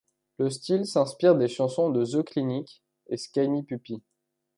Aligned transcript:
Le 0.39 0.49
style 0.49 0.87
s'inspire 0.87 1.35
des 1.35 1.47
chansons 1.47 1.91
de 1.91 2.03
The 2.03 2.25
Klinik 2.25 2.81
et 3.09 3.17
Skinny 3.17 3.61
Puppy. 3.61 4.01